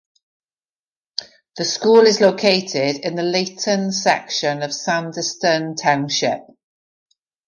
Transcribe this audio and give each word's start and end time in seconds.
The 1.57 1.63
school 1.63 2.07
is 2.07 2.21
located 2.21 3.05
in 3.05 3.13
the 3.13 3.21
Layton 3.21 3.91
section 3.91 4.63
of 4.63 4.71
Sandyston 4.71 5.79
Township. 5.79 6.41